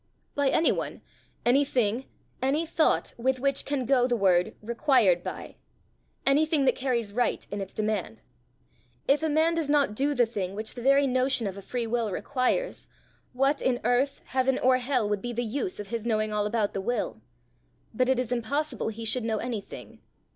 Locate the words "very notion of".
10.81-11.55